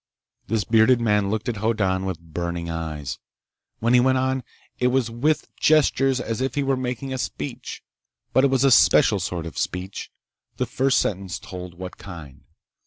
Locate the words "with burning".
2.05-2.71